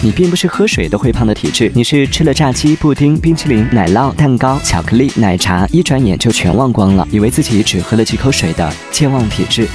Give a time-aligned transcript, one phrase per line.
[0.00, 1.70] 你并不是喝水都会胖的体质。
[1.74, 9.68] 你是吃了炸鸡布丁冰淇淋奶酪蛋糕巧克力奶茶一转眼就全忘光了以为自己只喝了几口水的健忘体质。